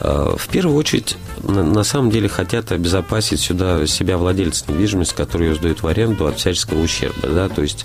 Э, 0.00 0.34
в 0.36 0.48
первую 0.48 0.76
очередь, 0.76 1.16
на 1.42 1.82
самом 1.82 2.10
деле, 2.10 2.28
хотят 2.28 2.72
обезопасить 2.72 3.40
сюда 3.40 3.86
себя 3.86 4.18
владельцы 4.18 4.64
недвижимости, 4.68 5.14
которые 5.14 5.50
ее 5.50 5.56
сдают 5.56 5.82
в 5.82 5.86
аренду 5.86 6.26
от 6.26 6.38
всяческого 6.38 6.82
ущерба. 6.82 7.28
Да? 7.28 7.48
То 7.48 7.62
есть 7.62 7.84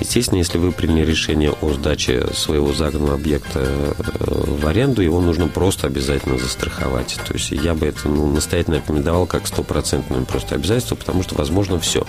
Естественно, 0.00 0.38
если 0.38 0.58
вы 0.58 0.72
приняли 0.72 1.04
решение 1.04 1.52
о 1.60 1.72
сдаче 1.72 2.26
своего 2.34 2.72
загородного 2.72 3.14
объекта 3.14 3.60
э, 3.60 3.92
в 4.18 4.66
аренду, 4.66 5.02
его 5.02 5.20
нужно 5.20 5.48
просто 5.48 5.86
обязательно 5.86 6.38
застраховать. 6.38 7.18
То 7.26 7.34
есть 7.34 7.50
я 7.50 7.74
бы 7.74 7.86
это 7.86 8.08
ну, 8.08 8.26
настоятельно 8.26 8.76
рекомендовал 8.76 9.26
как 9.26 9.46
стопроцентное 9.46 10.22
просто 10.22 10.54
обязательство, 10.54 10.94
потому 10.94 11.22
что 11.22 11.34
возможно 11.34 11.78
все. 11.78 12.06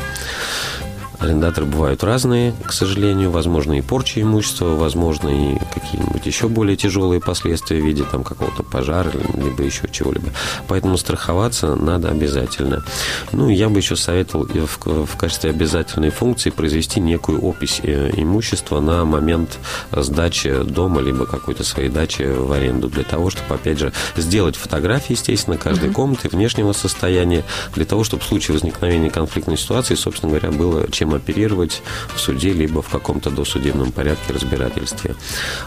Арендаторы 1.24 1.65
бывают 1.65 2.03
разные, 2.03 2.53
к 2.65 2.74
сожалению. 2.74 3.32
Возможно, 3.32 3.74
и 3.74 3.82
порча 3.82 4.22
имущества, 4.22 4.75
возможно, 4.75 5.30
и 5.30 5.58
какие-нибудь 5.74 6.25
еще 6.25 6.50
более 6.50 6.75
тяжелые 6.75 7.22
последствия 7.22 7.82
в 7.82 7.86
виде 7.86 8.03
там, 8.03 8.25
какого-то 8.25 8.62
пожара, 8.63 9.10
либо 9.34 9.63
еще 9.63 9.88
чего-либо. 9.89 10.27
Поэтому 10.68 10.98
страховаться 10.98 11.75
надо 11.75 12.10
обязательно. 12.10 12.84
Ну, 13.32 13.48
я 13.48 13.70
бы 13.70 13.77
еще 13.77 13.96
советовал 13.96 14.46
в, 14.46 15.06
в 15.06 15.15
качестве 15.15 15.51
обязательной 15.51 16.10
функции 16.10 16.50
произвести 16.50 17.00
некую 17.00 17.42
опись 17.42 17.80
э, 17.82 18.12
имущества 18.18 18.82
на 18.82 19.06
момент 19.06 19.60
сдачи 19.94 20.63
дома, 20.63 21.00
либо 21.00 21.25
какой-то 21.25 21.63
своей 21.63 21.89
дачи 21.89 22.24
в 22.24 22.51
аренду, 22.51 22.89
для 22.89 23.03
того, 23.03 23.30
чтобы, 23.30 23.56
опять 23.56 23.80
же, 23.80 23.94
сделать 24.18 24.58
фотографии, 24.58 25.13
естественно, 25.13 25.56
каждой 25.56 25.89
комнаты, 25.89 26.27
внешнего 26.27 26.74
состояния, 26.74 27.46
для 27.75 27.86
того, 27.86 28.03
чтобы 28.03 28.24
в 28.24 28.25
случае 28.25 28.56
возникновения 28.56 29.10
конфликтной 29.10 29.58
ситуации, 29.58 29.96
собственно 29.96 30.32
говоря, 30.32 30.51
было 30.51 30.92
чем 30.92 31.12
оперировать 31.13 31.82
в 32.15 32.20
суде, 32.20 32.53
либо 32.53 32.82
в 32.82 32.89
каком-то 32.89 33.29
досудебном 33.29 33.91
порядке 33.91 34.34
разбирательстве. 34.34 35.15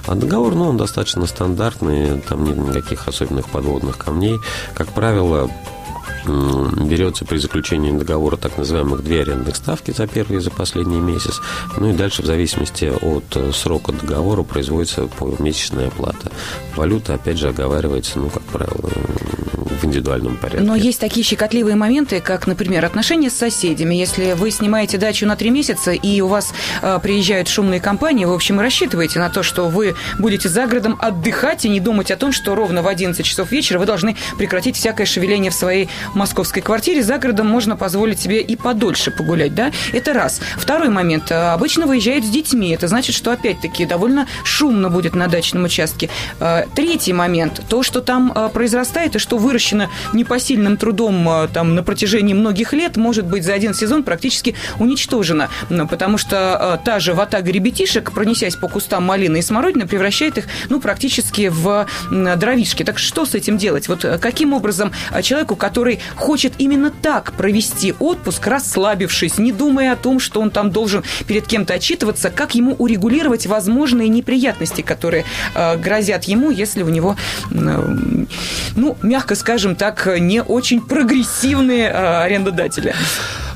А 0.06 0.14
договор, 0.14 0.54
ну, 0.54 0.68
он 0.68 0.76
достаточно 0.76 1.26
стандартный, 1.26 2.20
там 2.20 2.44
нет 2.44 2.56
никаких 2.56 3.08
особенных 3.08 3.48
подводных 3.48 3.98
камней. 3.98 4.38
Как 4.74 4.88
правило, 4.88 5.50
берется 6.26 7.24
при 7.24 7.38
заключении 7.38 7.96
договора 7.96 8.36
так 8.36 8.58
называемых 8.58 9.02
две 9.02 9.22
арендных 9.22 9.56
ставки 9.56 9.92
за 9.92 10.06
первый 10.06 10.38
и 10.38 10.40
за 10.40 10.50
последний 10.50 11.00
месяц. 11.00 11.40
Ну 11.76 11.90
и 11.90 11.92
дальше 11.92 12.22
в 12.22 12.26
зависимости 12.26 12.92
от 13.00 13.36
э, 13.36 13.52
срока 13.52 13.92
договора 13.92 14.42
производится 14.42 15.08
месячная 15.38 15.88
оплата. 15.88 16.30
Валюта, 16.74 17.14
опять 17.14 17.38
же, 17.38 17.48
оговаривается, 17.48 18.18
ну, 18.18 18.28
как 18.28 18.42
правило, 18.42 18.90
в 19.76 19.84
индивидуальном 19.84 20.36
порядке. 20.36 20.64
Но 20.66 20.74
есть 20.74 21.00
такие 21.00 21.24
щекотливые 21.24 21.76
моменты, 21.76 22.20
как, 22.20 22.46
например, 22.46 22.84
отношения 22.84 23.30
с 23.30 23.34
соседями. 23.34 23.94
Если 23.94 24.32
вы 24.32 24.50
снимаете 24.50 24.98
дачу 24.98 25.26
на 25.26 25.36
три 25.36 25.50
месяца, 25.50 25.92
и 25.92 26.20
у 26.20 26.28
вас 26.28 26.52
э, 26.82 26.98
приезжают 27.02 27.48
шумные 27.48 27.80
компании, 27.80 28.24
в 28.24 28.32
общем, 28.32 28.60
рассчитываете 28.60 29.18
на 29.18 29.30
то, 29.30 29.42
что 29.42 29.68
вы 29.68 29.94
будете 30.18 30.48
за 30.48 30.66
городом 30.66 30.96
отдыхать 31.00 31.64
и 31.64 31.68
не 31.68 31.80
думать 31.80 32.10
о 32.10 32.16
том, 32.16 32.32
что 32.32 32.54
ровно 32.54 32.82
в 32.82 32.88
11 32.88 33.24
часов 33.24 33.52
вечера 33.52 33.78
вы 33.78 33.86
должны 33.86 34.16
прекратить 34.38 34.76
всякое 34.76 35.06
шевеление 35.06 35.50
в 35.50 35.54
своей 35.54 35.88
московской 36.14 36.62
квартире. 36.62 37.02
За 37.02 37.18
городом 37.18 37.46
можно 37.48 37.76
позволить 37.76 38.20
себе 38.20 38.40
и 38.40 38.56
подольше 38.56 39.10
погулять, 39.10 39.54
да? 39.54 39.72
Это 39.92 40.12
раз. 40.12 40.40
Второй 40.56 40.88
момент. 40.88 41.30
Э, 41.30 41.52
обычно 41.52 41.86
выезжают 41.86 42.24
с 42.24 42.28
детьми. 42.28 42.70
Это 42.70 42.88
значит, 42.88 43.14
что, 43.14 43.32
опять-таки, 43.32 43.84
довольно 43.86 44.26
шумно 44.44 44.90
будет 44.90 45.14
на 45.14 45.26
дачном 45.26 45.64
участке. 45.64 46.08
Э, 46.40 46.64
третий 46.74 47.12
момент. 47.12 47.60
То, 47.68 47.82
что 47.82 48.00
там 48.00 48.34
произрастает 48.52 49.16
и 49.16 49.18
что 49.18 49.38
выращено 49.38 49.65
выращена 49.66 49.90
непосильным 50.12 50.76
трудом 50.76 51.28
а, 51.28 51.48
там, 51.48 51.74
на 51.74 51.82
протяжении 51.82 52.34
многих 52.34 52.72
лет, 52.72 52.96
может 52.96 53.26
быть 53.26 53.44
за 53.44 53.54
один 53.54 53.74
сезон 53.74 54.02
практически 54.02 54.54
уничтожена. 54.78 55.48
Потому 55.90 56.18
что 56.18 56.56
а, 56.56 56.76
та 56.76 57.00
же 57.00 57.14
ватага 57.14 57.50
ребятишек, 57.50 58.12
пронесясь 58.12 58.56
по 58.56 58.68
кустам 58.68 59.04
малины 59.04 59.38
и 59.38 59.42
смородины, 59.42 59.86
превращает 59.86 60.38
их 60.38 60.46
ну, 60.68 60.80
практически 60.80 61.48
в 61.48 61.86
дровишки. 62.10 62.82
Так 62.82 62.98
что 62.98 63.26
с 63.26 63.34
этим 63.34 63.58
делать? 63.58 63.88
Вот 63.88 64.04
а, 64.04 64.18
каким 64.18 64.52
образом 64.52 64.92
человеку, 65.22 65.56
который 65.56 66.00
хочет 66.14 66.52
именно 66.58 66.90
так 66.90 67.32
провести 67.32 67.94
отпуск, 67.98 68.46
расслабившись, 68.46 69.38
не 69.38 69.52
думая 69.52 69.92
о 69.92 69.96
том, 69.96 70.20
что 70.20 70.40
он 70.40 70.50
там 70.50 70.70
должен 70.70 71.02
перед 71.26 71.46
кем-то 71.46 71.74
отчитываться, 71.74 72.30
как 72.30 72.54
ему 72.54 72.74
урегулировать 72.74 73.46
возможные 73.46 74.08
неприятности, 74.08 74.82
которые 74.82 75.24
грозят 75.82 76.24
ему, 76.24 76.50
если 76.50 76.82
у 76.82 76.88
него, 76.88 77.16
ну, 77.50 78.96
мягко 79.02 79.34
сказать, 79.34 79.55
скажем 79.56 79.74
так, 79.74 80.06
не 80.20 80.42
очень 80.42 80.82
прогрессивные 80.82 81.90
а, 81.90 82.24
арендодатели. 82.24 82.94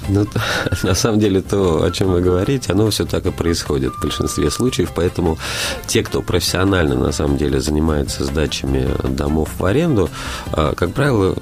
Ну, 0.09 0.27
на 0.83 0.95
самом 0.95 1.21
деле, 1.21 1.43
то, 1.43 1.85
о 1.85 1.91
чем 1.91 2.13
вы 2.13 2.23
говорите, 2.23 2.73
оно 2.73 2.89
все 2.89 3.05
так 3.05 3.27
и 3.27 3.31
происходит 3.31 3.93
в 3.93 4.01
большинстве 4.01 4.51
случаев, 4.51 4.93
поэтому 4.95 5.39
те, 5.87 6.03
кто 6.03 6.23
профессионально, 6.23 6.95
на 6.95 7.13
самом 7.13 7.37
деле, 7.37 7.61
занимается 7.61 8.25
сдачами 8.25 8.89
домов 9.09 9.51
в 9.59 9.65
аренду, 9.67 10.09
а, 10.53 10.75
как 10.75 10.95
правило, 10.95 11.37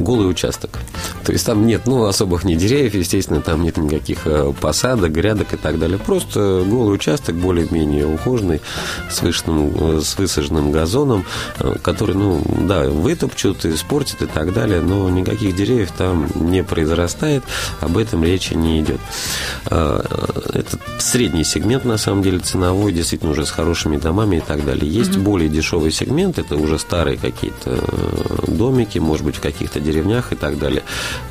голый 0.00 0.28
участок. 0.28 0.78
То 1.24 1.32
есть 1.32 1.44
там 1.46 1.66
нет, 1.66 1.82
ну, 1.86 2.04
особых 2.04 2.44
ни 2.44 2.54
деревьев, 2.54 2.94
естественно, 2.94 3.40
там 3.40 3.62
нет 3.62 3.76
никаких 3.76 4.26
э, 4.26 4.52
посадок, 4.60 5.12
грядок 5.12 5.52
и 5.54 5.56
так 5.56 5.78
далее. 5.78 5.98
Просто 5.98 6.64
голый 6.66 6.94
участок, 6.94 7.36
более-менее 7.36 8.06
ухоженный, 8.06 8.60
с, 9.10 9.22
вышенным, 9.22 9.98
э, 9.98 10.00
с 10.00 10.16
высаженным 10.16 10.72
газоном, 10.72 11.24
э, 11.58 11.76
который, 11.82 12.14
ну, 12.14 12.42
да, 12.66 12.88
вытопчут, 12.88 13.64
испортят 13.66 14.22
и 14.22 14.26
так 14.26 14.52
далее, 14.52 14.80
но 14.80 15.08
никаких 15.10 15.54
деревьев 15.56 15.92
там 15.96 16.28
не 16.34 16.64
произрастает, 16.64 17.44
об 17.80 17.98
этом 17.98 18.24
речи 18.24 18.54
не 18.54 18.80
идет. 18.80 19.00
Это 19.66 20.78
средний 20.98 21.44
сегмент, 21.44 21.84
на 21.84 21.98
самом 21.98 22.22
деле, 22.22 22.38
ценовой, 22.38 22.92
действительно, 22.92 23.32
уже 23.32 23.46
с 23.46 23.50
хорошими 23.50 23.96
домами 23.96 24.36
и 24.36 24.40
так 24.40 24.64
далее. 24.64 24.90
Есть 24.90 25.12
mm-hmm. 25.12 25.22
более 25.22 25.48
дешевый 25.48 25.90
сегмент, 25.90 26.38
это 26.38 26.56
уже 26.56 26.78
старые 26.78 27.16
какие-то 27.16 27.78
домики, 28.46 28.98
может 28.98 29.24
быть, 29.24 29.36
в 29.36 29.40
каких-то 29.40 29.80
деревнях 29.92 30.32
и 30.32 30.36
так 30.36 30.58
далее, 30.58 30.82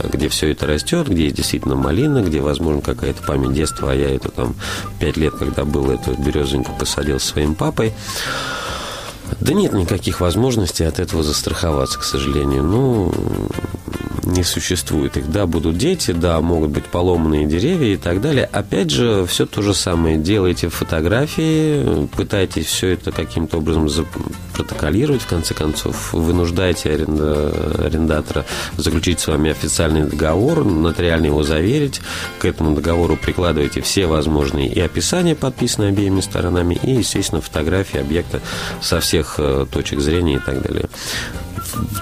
где 0.04 0.30
все 0.30 0.52
это 0.52 0.66
растет, 0.68 1.08
где 1.08 1.26
есть 1.26 1.36
действительно 1.36 1.76
малина, 1.76 2.22
где, 2.22 2.42
возможно, 2.42 2.82
какая-то 2.82 3.24
память 3.24 3.54
детства, 3.54 3.92
а 3.92 3.96
я 3.96 4.14
это 4.14 4.30
там 4.30 4.56
пять 5.00 5.18
лет, 5.18 5.34
когда 5.36 5.66
был, 5.66 5.92
эту 5.92 6.14
березоньку 6.14 6.74
посадил 6.78 7.20
своим 7.20 7.56
папой. 7.56 7.94
Да 9.40 9.54
нет 9.54 9.74
никаких 9.74 10.22
возможностей 10.22 10.86
от 10.86 11.00
этого 11.00 11.24
застраховаться, 11.24 12.00
к 12.00 12.04
сожалению. 12.04 12.64
Ну, 12.64 13.14
не 14.28 14.44
существует 14.44 15.18
их. 15.18 15.32
Да, 15.32 15.46
будут 15.46 15.78
дети, 15.78 16.12
да, 16.12 16.40
могут 16.42 16.72
быть 16.72 16.86
поломанные 16.86 17.46
деревья 17.46 17.94
и 17.94 17.98
так 17.98 18.22
далее. 18.22 18.46
Опять 18.52 18.92
же, 18.92 19.26
все 19.26 19.46
то 19.46 19.62
же 19.62 19.74
самое. 19.74 20.18
Делайте 20.18 20.70
фотографии, 20.70 22.08
пытайтесь 22.08 22.68
все 22.68 22.90
это 22.90 23.12
каким-то 23.12 23.58
образом 23.58 23.88
протоколировать, 24.54 25.22
в 25.22 25.28
конце 25.28 25.54
концов, 25.54 26.14
вынуждайте 26.14 26.92
аренда, 26.92 27.54
арендатора 27.86 28.46
заключить 28.78 29.20
с 29.20 29.28
вами 29.28 29.52
официальный 29.52 30.04
договор, 30.04 30.66
нотариально 30.66 31.28
его 31.28 31.44
заверить. 31.44 32.02
К 32.40 32.46
этому 32.46 32.76
договору 32.76 33.18
прикладывайте 33.18 33.82
все 33.82 34.08
возможные 34.08 34.68
и 34.68 34.80
описания, 34.80 35.36
подписанные 35.36 35.90
обеими 35.90 36.22
сторонами, 36.22 36.80
и, 36.82 36.92
естественно, 36.92 37.42
фотографии 37.42 38.00
объекта 38.00 38.42
со 38.82 39.00
всех 39.00 39.36
э, 39.38 39.66
точек 39.72 40.00
зрения 40.00 40.36
и 40.36 40.40
так 40.40 40.62
далее 40.62 40.90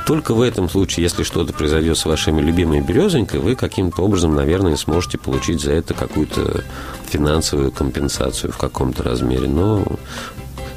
только 0.06 0.34
в 0.34 0.42
этом 0.42 0.70
случае, 0.70 1.04
если 1.04 1.24
что-то 1.24 1.54
произойдет 1.54 1.98
с 1.98 2.06
вашими 2.06 2.42
любимой 2.42 2.82
березонькой, 2.82 3.40
вы 3.40 3.56
каким-то 3.56 4.02
образом, 4.02 4.36
наверное, 4.36 4.76
сможете 4.76 5.18
получить 5.18 5.62
за 5.62 5.74
это 5.74 5.94
какую-то 5.94 6.64
финансовую 7.08 7.72
компенсацию 7.72 8.52
в 8.52 8.58
каком-то 8.58 9.04
размере. 9.04 9.48
Но 9.48 9.86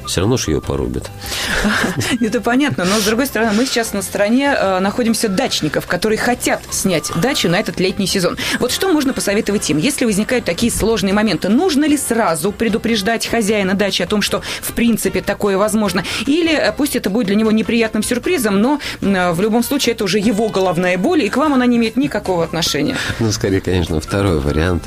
все 0.05 0.21
равно 0.21 0.37
же 0.37 0.51
ее 0.51 0.61
порубят. 0.61 1.09
Это 2.21 2.41
понятно, 2.41 2.85
но 2.85 2.99
с 2.99 3.03
другой 3.03 3.25
стороны, 3.25 3.51
мы 3.53 3.65
сейчас 3.65 3.93
на 3.93 4.01
стороне 4.01 4.55
э, 4.57 4.79
находимся 4.79 5.29
дачников, 5.29 5.87
которые 5.87 6.17
хотят 6.17 6.61
снять 6.71 7.11
дачу 7.15 7.49
на 7.49 7.57
этот 7.59 7.79
летний 7.79 8.07
сезон. 8.07 8.37
Вот 8.59 8.71
что 8.71 8.91
можно 8.91 9.13
посоветовать 9.13 9.69
им, 9.69 9.77
если 9.77 10.05
возникают 10.05 10.45
такие 10.45 10.71
сложные 10.71 11.13
моменты? 11.13 11.49
Нужно 11.49 11.85
ли 11.85 11.97
сразу 11.97 12.51
предупреждать 12.51 13.27
хозяина 13.27 13.73
дачи 13.73 14.01
о 14.01 14.07
том, 14.07 14.21
что 14.21 14.41
в 14.61 14.73
принципе 14.73 15.21
такое 15.21 15.57
возможно? 15.57 16.03
Или 16.25 16.53
э, 16.53 16.71
пусть 16.71 16.95
это 16.95 17.09
будет 17.09 17.27
для 17.27 17.35
него 17.35 17.51
неприятным 17.51 18.03
сюрпризом, 18.03 18.61
но 18.61 18.79
э, 19.01 19.31
в 19.31 19.41
любом 19.41 19.63
случае 19.63 19.93
это 19.93 20.03
уже 20.03 20.19
его 20.19 20.49
головная 20.49 20.97
боль, 20.97 21.23
и 21.23 21.29
к 21.29 21.37
вам 21.37 21.53
она 21.53 21.65
не 21.65 21.77
имеет 21.77 21.97
никакого 21.97 22.43
отношения? 22.43 22.97
Ну, 23.19 23.31
скорее, 23.31 23.61
конечно, 23.61 23.99
второй 23.99 24.39
вариант. 24.39 24.83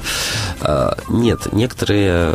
А, 0.61 0.97
нет, 1.09 1.53
некоторые 1.53 2.33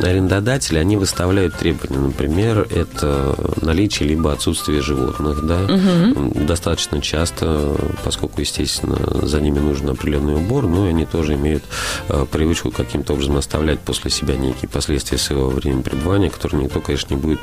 арендодатели, 0.00 0.78
они 0.78 0.96
выставляют 0.96 1.56
требования 1.56 2.12
например, 2.12 2.66
это 2.70 3.34
наличие 3.60 4.08
либо 4.08 4.32
отсутствие 4.32 4.80
животных, 4.80 5.44
да, 5.46 5.60
угу. 5.64 6.32
достаточно 6.44 7.00
часто, 7.00 7.76
поскольку, 8.04 8.40
естественно, 8.40 8.96
за 9.26 9.40
ними 9.40 9.58
нужен 9.58 9.90
определенный 9.90 10.34
убор, 10.34 10.66
но 10.66 10.84
они 10.84 11.06
тоже 11.06 11.34
имеют 11.34 11.64
э, 12.08 12.26
привычку 12.30 12.70
каким-то 12.70 13.14
образом 13.14 13.36
оставлять 13.36 13.80
после 13.80 14.10
себя 14.10 14.36
некие 14.36 14.68
последствия 14.68 15.18
своего 15.18 15.48
времени 15.48 15.82
пребывания, 15.82 16.30
которые 16.30 16.64
никто, 16.64 16.80
конечно, 16.80 17.14
не 17.14 17.20
будет 17.20 17.40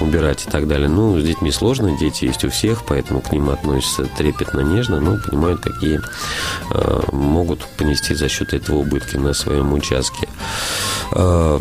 убирать 0.00 0.46
и 0.46 0.50
так 0.50 0.68
далее. 0.68 0.88
Ну, 0.88 1.18
с 1.18 1.24
детьми 1.24 1.50
сложно, 1.50 1.96
дети 1.98 2.24
есть 2.24 2.44
у 2.44 2.50
всех, 2.50 2.84
поэтому 2.84 3.20
к 3.20 3.32
ним 3.32 3.50
относятся 3.50 4.04
трепетно, 4.16 4.60
нежно, 4.60 5.00
но 5.00 5.18
понимают, 5.18 5.60
какие 5.60 6.00
э, 6.72 7.00
могут 7.12 7.64
понести 7.76 8.14
за 8.14 8.28
счет 8.28 8.52
этого 8.54 8.78
убытки 8.78 9.16
на 9.16 9.32
своем 9.32 9.72
участке. 9.72 10.28
Э, 11.12 11.60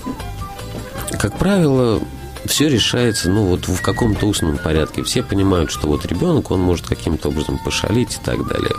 как 1.20 1.38
правило, 1.38 2.02
все 2.48 2.70
решается, 2.70 3.30
ну, 3.30 3.46
вот 3.46 3.68
в 3.68 3.82
каком-то 3.82 4.26
устном 4.26 4.58
порядке. 4.58 5.04
Все 5.04 5.24
понимают, 5.24 5.72
что 5.72 5.88
вот 5.88 6.06
ребенок, 6.06 6.52
он 6.52 6.62
может 6.62 6.88
каким-то 6.88 7.30
образом 7.30 7.58
пошалить 7.58 8.16
и 8.16 8.24
так 8.24 8.48
далее. 8.48 8.72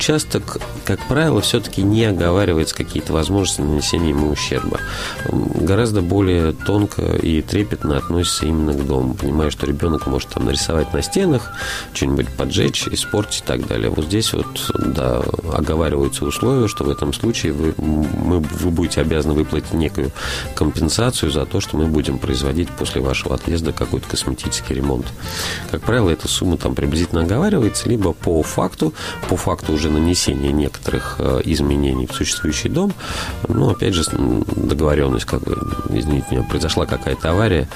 Участок, 0.00 0.56
как 0.86 0.98
правило, 1.08 1.42
все-таки 1.42 1.82
не 1.82 2.06
оговаривается 2.06 2.74
какие-то 2.74 3.12
возможности 3.12 3.60
нанесения 3.60 4.08
ему 4.08 4.30
ущерба. 4.30 4.80
Гораздо 5.28 6.00
более 6.00 6.52
тонко 6.52 7.02
и 7.02 7.42
трепетно 7.42 7.98
относится 7.98 8.46
именно 8.46 8.72
к 8.72 8.86
дому, 8.86 9.12
понимая, 9.12 9.50
что 9.50 9.66
ребенок 9.66 10.06
может 10.06 10.30
там 10.30 10.46
нарисовать 10.46 10.94
на 10.94 11.02
стенах, 11.02 11.52
что-нибудь 11.92 12.28
поджечь, 12.28 12.88
испортить 12.88 13.42
и 13.42 13.46
так 13.46 13.66
далее. 13.66 13.90
Вот 13.90 14.06
здесь 14.06 14.32
вот, 14.32 14.72
да, 14.78 15.22
оговариваются 15.52 16.24
условия, 16.24 16.66
что 16.66 16.84
в 16.84 16.88
этом 16.88 17.12
случае 17.12 17.52
вы, 17.52 17.74
мы, 17.76 18.38
вы 18.38 18.70
будете 18.70 19.02
обязаны 19.02 19.34
выплатить 19.34 19.74
некую 19.74 20.12
компенсацию 20.54 21.30
за 21.30 21.44
то, 21.44 21.60
что 21.60 21.76
мы 21.76 21.84
будем 21.84 22.18
производить 22.18 22.70
после 22.70 23.02
вашего 23.02 23.34
отъезда 23.34 23.72
какой-то 23.72 24.08
косметический 24.08 24.74
ремонт. 24.74 25.04
Как 25.70 25.82
правило, 25.82 26.08
эта 26.08 26.26
сумма 26.26 26.56
там 26.56 26.74
приблизительно 26.74 27.20
оговаривается, 27.20 27.86
либо 27.86 28.14
по 28.14 28.42
факту, 28.42 28.94
по 29.28 29.36
факту 29.36 29.74
уже 29.74 29.89
нанесения 29.90 30.52
некоторых 30.52 31.16
э, 31.18 31.40
изменений 31.44 32.06
в 32.06 32.12
существующий 32.12 32.68
дом, 32.68 32.92
ну, 33.48 33.70
опять 33.70 33.94
же, 33.94 34.04
договоренность, 34.56 35.26
как 35.26 35.42
бы, 35.42 35.56
извините 35.90 36.26
меня, 36.30 36.42
произошла 36.42 36.86
какая-то 36.86 37.30
авария 37.30 37.68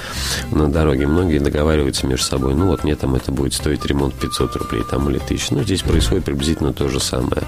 на 0.51 0.69
дороге, 0.69 1.07
многие 1.07 1.39
договариваются 1.39 2.07
между 2.07 2.25
собой, 2.25 2.55
ну, 2.55 2.67
вот 2.67 2.83
мне 2.83 2.95
там 2.95 3.15
это 3.15 3.31
будет 3.31 3.53
стоить 3.53 3.85
ремонт 3.85 4.13
500 4.15 4.55
рублей 4.55 4.83
там 4.89 5.09
или 5.09 5.17
1000, 5.17 5.53
ну, 5.53 5.63
здесь 5.63 5.81
происходит 5.81 6.25
приблизительно 6.25 6.73
то 6.73 6.87
же 6.89 6.99
самое. 6.99 7.43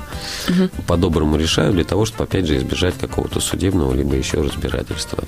Угу. 0.49 0.83
По-доброму 0.87 1.37
решаю 1.37 1.73
для 1.73 1.83
того, 1.83 2.05
чтобы, 2.05 2.23
опять 2.25 2.47
же, 2.47 2.57
избежать 2.57 2.97
какого-то 2.97 3.39
судебного 3.39 3.93
либо 3.93 4.15
еще 4.15 4.41
разбирательства. 4.41 5.23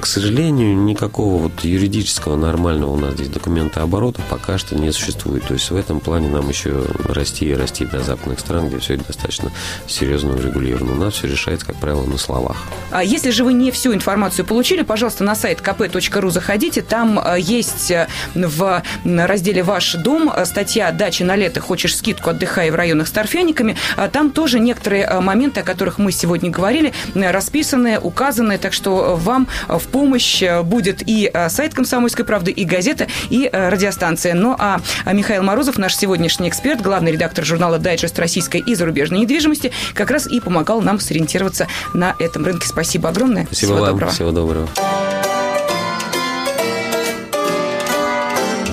К 0.00 0.06
сожалению, 0.06 0.76
никакого 0.76 1.42
вот 1.42 1.64
юридического 1.64 2.36
нормального 2.36 2.92
у 2.92 2.96
нас 2.96 3.14
здесь 3.14 3.28
документа 3.28 3.82
оборота 3.82 4.20
пока 4.30 4.58
что 4.58 4.74
не 4.76 4.92
существует. 4.92 5.44
То 5.44 5.54
есть 5.54 5.70
в 5.70 5.76
этом 5.76 6.00
плане 6.00 6.28
нам 6.28 6.48
еще 6.48 6.84
расти 7.04 7.46
и 7.46 7.54
расти 7.54 7.84
до 7.84 8.00
западных 8.00 8.40
стран, 8.40 8.61
где 8.68 8.78
все 8.78 8.94
это 8.94 9.04
достаточно 9.06 9.50
серьезно 9.86 10.34
урегулировано. 10.34 10.92
У 10.92 10.96
нас 10.96 11.14
все 11.14 11.28
решается, 11.28 11.66
как 11.66 11.76
правило, 11.76 12.04
на 12.04 12.18
словах. 12.18 12.56
А 12.90 13.02
если 13.02 13.30
же 13.30 13.44
вы 13.44 13.52
не 13.52 13.70
всю 13.70 13.94
информацию 13.94 14.44
получили, 14.44 14.82
пожалуйста, 14.82 15.24
на 15.24 15.34
сайт 15.34 15.60
kp.ru 15.60 16.30
заходите. 16.30 16.82
Там 16.82 17.18
э, 17.18 17.40
есть 17.40 17.90
э, 17.90 18.08
в 18.34 18.82
разделе 19.04 19.62
«Ваш 19.62 19.94
дом» 19.94 20.32
статья 20.44 20.90
«Дача 20.92 21.24
на 21.24 21.36
лето. 21.36 21.60
Хочешь 21.60 21.96
скидку? 21.96 22.30
Отдыхай 22.30 22.70
в 22.70 22.74
районах 22.74 23.08
с 23.08 23.10
торфяниками». 23.10 23.76
А 23.96 24.08
там 24.08 24.30
тоже 24.30 24.60
некоторые 24.60 25.04
э, 25.04 25.20
моменты, 25.20 25.60
о 25.60 25.62
которых 25.62 25.98
мы 25.98 26.12
сегодня 26.12 26.50
говорили, 26.50 26.92
расписаны, 27.14 27.98
указаны. 27.98 28.58
Так 28.58 28.72
что 28.72 29.16
вам 29.16 29.48
в 29.68 29.84
помощь 29.88 30.42
будет 30.64 31.02
и 31.06 31.30
сайт 31.48 31.74
«Комсомольской 31.74 32.24
правды», 32.24 32.50
и 32.50 32.64
газета, 32.64 33.06
и 33.30 33.48
радиостанция. 33.52 34.34
Ну 34.34 34.54
а 34.58 34.80
Михаил 35.10 35.42
Морозов, 35.42 35.78
наш 35.78 35.96
сегодняшний 35.96 36.48
эксперт, 36.48 36.80
главный 36.80 37.12
редактор 37.12 37.44
журнала 37.44 37.78
«Дайджест 37.78 38.18
российской 38.52 38.70
и 38.70 38.74
зарубежной 38.74 39.20
недвижимости», 39.20 39.72
как 39.94 40.10
раз 40.10 40.26
и 40.26 40.40
помогал 40.40 40.82
нам 40.82 41.00
сориентироваться 41.00 41.68
на 41.94 42.14
этом 42.18 42.44
рынке. 42.44 42.66
Спасибо 42.66 43.08
огромное. 43.08 43.46
Спасибо 43.46 43.72
Всего 43.72 43.80
вам. 43.80 43.90
Доброго. 43.90 44.12
Всего 44.12 44.30
доброго. 44.30 44.68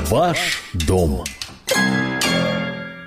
Ваш 0.10 0.62
дом. 0.74 1.24